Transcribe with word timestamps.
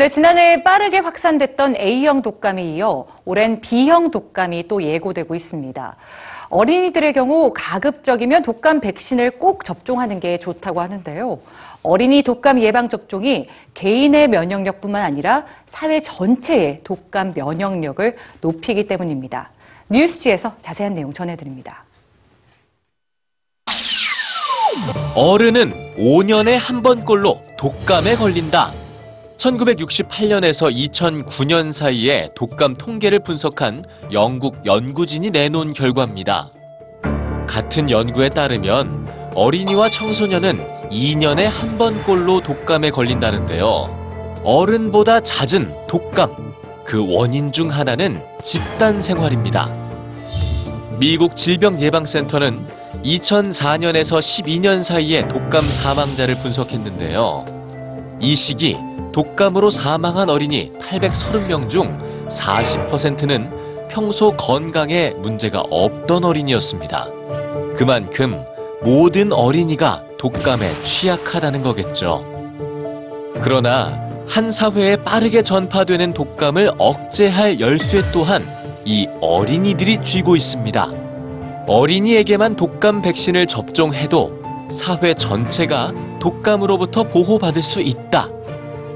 네, 0.00 0.08
지난해 0.08 0.62
빠르게 0.62 0.96
확산됐던 0.96 1.76
A형 1.76 2.22
독감에 2.22 2.64
이어 2.64 3.06
올해는 3.26 3.60
B형 3.60 4.10
독감이 4.10 4.66
또 4.66 4.82
예고되고 4.82 5.34
있습니다. 5.34 5.96
어린이들의 6.48 7.12
경우 7.12 7.52
가급적이면 7.54 8.42
독감 8.42 8.80
백신을 8.80 9.32
꼭 9.32 9.62
접종하는 9.62 10.18
게 10.18 10.38
좋다고 10.38 10.80
하는데요. 10.80 11.40
어린이 11.82 12.22
독감 12.22 12.62
예방 12.62 12.88
접종이 12.88 13.50
개인의 13.74 14.28
면역력뿐만 14.28 15.02
아니라 15.02 15.44
사회 15.66 16.00
전체의 16.00 16.80
독감 16.82 17.34
면역력을 17.34 18.16
높이기 18.40 18.88
때문입니다. 18.88 19.50
뉴스지에서 19.90 20.54
자세한 20.62 20.94
내용 20.94 21.12
전해드립니다. 21.12 21.84
어른은 25.14 25.96
5년에 25.98 26.56
한 26.58 26.82
번꼴로 26.82 27.38
독감에 27.58 28.16
걸린다. 28.16 28.72
1968년에서 29.40 30.70
2009년 30.92 31.72
사이에 31.72 32.28
독감 32.34 32.74
통계를 32.74 33.20
분석한 33.20 33.84
영국 34.12 34.66
연구진이 34.66 35.30
내놓은 35.30 35.72
결과입니다. 35.72 36.50
같은 37.48 37.90
연구에 37.90 38.28
따르면 38.28 39.32
어린이와 39.34 39.88
청소년은 39.88 40.90
2년에 40.90 41.44
한 41.44 41.78
번꼴로 41.78 42.42
독감에 42.42 42.90
걸린다는데요. 42.90 44.42
어른보다 44.44 45.20
잦은 45.20 45.86
독감. 45.88 46.50
그 46.84 47.06
원인 47.08 47.50
중 47.50 47.70
하나는 47.70 48.22
집단 48.42 49.00
생활입니다. 49.00 49.72
미국 50.98 51.34
질병예방센터는 51.36 52.66
2004년에서 53.04 54.18
12년 54.18 54.82
사이에 54.82 55.26
독감 55.28 55.62
사망자를 55.62 56.38
분석했는데요. 56.40 57.59
이 58.20 58.36
시기 58.36 58.76
독감으로 59.12 59.70
사망한 59.70 60.28
어린이 60.30 60.70
830명 60.80 61.68
중 61.68 61.98
40%는 62.28 63.50
평소 63.88 64.36
건강에 64.36 65.10
문제가 65.10 65.64
없던 65.70 66.24
어린이였습니다. 66.24 67.08
그만큼 67.76 68.44
모든 68.82 69.32
어린이가 69.32 70.04
독감에 70.18 70.82
취약하다는 70.82 71.62
거겠죠. 71.62 72.24
그러나 73.42 74.00
한 74.28 74.50
사회에 74.50 74.96
빠르게 74.96 75.42
전파되는 75.42 76.14
독감을 76.14 76.72
억제할 76.78 77.58
열쇠 77.58 78.00
또한 78.12 78.42
이 78.84 79.08
어린이들이 79.20 80.02
쥐고 80.02 80.36
있습니다. 80.36 80.88
어린이에게만 81.66 82.56
독감 82.56 83.02
백신을 83.02 83.46
접종해도 83.46 84.40
사회 84.70 85.14
전체가 85.14 85.92
독감으로부터 86.20 87.04
보호받을 87.04 87.62
수 87.62 87.80
있다. 87.80 88.28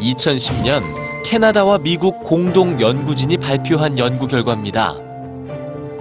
2010년 0.00 0.82
캐나다와 1.24 1.78
미국 1.78 2.22
공동 2.22 2.80
연구진이 2.80 3.38
발표한 3.38 3.98
연구 3.98 4.26
결과입니다. 4.26 4.96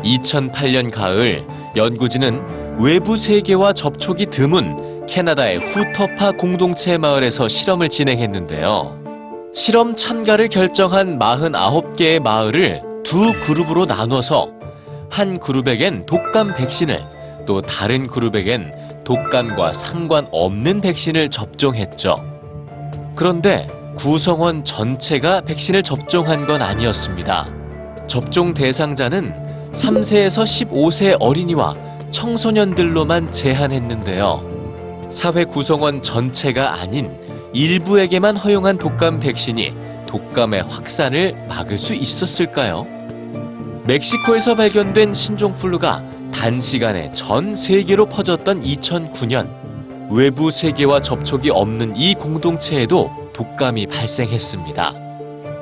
2008년 0.04 0.92
가을 0.92 1.48
연구진은 1.76 2.78
외부 2.80 3.18
세계와 3.18 3.74
접촉이 3.74 4.28
드문 4.28 5.06
캐나다의 5.08 5.58
후터파 5.58 6.34
공동체 6.34 6.98
마을에서 6.98 7.48
실험을 7.48 7.90
진행했는데요. 7.90 9.00
실험 9.54 9.96
참가를 9.96 10.50
결정한 10.50 11.18
49개의 11.18 12.22
마을을 12.22 12.82
두 13.04 13.32
그룹으로 13.46 13.86
나눠서 13.86 14.52
한 15.10 15.40
그룹에겐 15.40 16.06
독감 16.06 16.56
백신을 16.56 17.02
또 17.46 17.62
다른 17.62 18.08
그룹에겐 18.08 18.74
독감과 19.06 19.72
상관없는 19.72 20.82
백신을 20.82 21.30
접종했죠. 21.30 22.16
그런데 23.16 23.70
구성원 23.96 24.66
전체가 24.66 25.42
백신을 25.42 25.84
접종한 25.84 26.46
건 26.46 26.62
아니었습니다. 26.62 27.48
접종 28.08 28.54
대상자는 28.54 29.72
3세에서 29.72 30.44
15세 30.44 31.18
어린이와 31.20 31.76
청소년들로만 32.10 33.32
제한했는데요. 33.32 35.08
사회 35.10 35.46
구성원 35.46 36.02
전체가 36.02 36.82
아닌 36.82 37.16
일부에게만 37.54 38.36
허용한 38.36 38.78
독감 38.80 39.20
백신이 39.20 39.74
독감의 40.08 40.64
확산을 40.64 41.46
막을 41.48 41.78
수 41.78 41.94
있었을까요? 41.94 42.88
멕시코에서 43.86 44.56
발견된 44.56 45.14
신종플루가 45.14 46.15
단시간에 46.40 47.12
전 47.14 47.56
세계로 47.56 48.08
퍼졌던 48.08 48.62
2009년 48.62 49.50
외부 50.12 50.52
세계와 50.52 51.02
접촉이 51.02 51.50
없는 51.50 51.96
이 51.96 52.14
공동체에도 52.14 53.10
독감이 53.34 53.88
발생했습니다. 53.88 54.94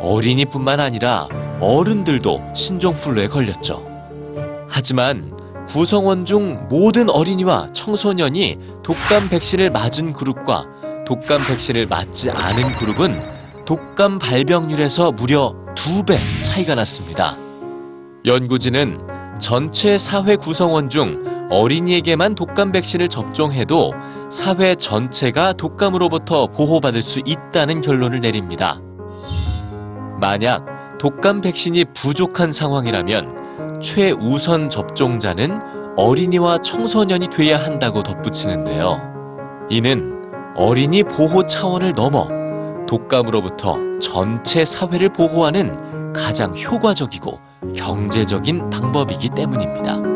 어린이뿐만 0.01 0.79
아니라 0.79 1.27
어른들도 1.61 2.41
신종플루에 2.55 3.27
걸렸죠. 3.27 3.85
하지만 4.67 5.31
구성원 5.69 6.25
중 6.25 6.67
모든 6.69 7.09
어린이와 7.09 7.71
청소년이 7.71 8.57
독감 8.83 9.29
백신을 9.29 9.69
맞은 9.69 10.11
그룹과 10.11 10.65
독감 11.05 11.45
백신을 11.45 11.87
맞지 11.87 12.31
않은 12.31 12.73
그룹은 12.73 13.21
독감 13.65 14.19
발병률에서 14.19 15.11
무려 15.13 15.55
두 15.75 16.03
배 16.05 16.17
차이가 16.41 16.75
났습니다. 16.75 17.37
연구진은 18.25 19.12
전체 19.39 19.97
사회 19.97 20.35
구성원 20.35 20.89
중 20.89 21.47
어린이에게만 21.49 22.35
독감 22.35 22.71
백신을 22.71 23.09
접종해도 23.09 23.93
사회 24.29 24.75
전체가 24.75 25.53
독감으로부터 25.53 26.47
보호받을 26.47 27.01
수 27.01 27.21
있다는 27.25 27.81
결론을 27.81 28.21
내립니다. 28.21 28.81
만약 30.19 30.97
독감 30.97 31.41
백신이 31.41 31.85
부족한 31.93 32.53
상황이라면 32.53 33.81
최우선 33.81 34.69
접종자는 34.69 35.59
어린이와 35.97 36.59
청소년이 36.59 37.27
돼야 37.27 37.57
한다고 37.57 38.01
덧붙이는데요. 38.01 38.99
이는 39.69 40.13
어린이 40.55 41.03
보호 41.03 41.45
차원을 41.45 41.93
넘어 41.93 42.27
독감으로부터 42.87 43.77
전체 43.99 44.65
사회를 44.65 45.09
보호하는 45.09 46.13
가장 46.13 46.55
효과적이고 46.55 47.39
경제적인 47.75 48.69
방법이기 48.69 49.29
때문입니다. 49.29 50.12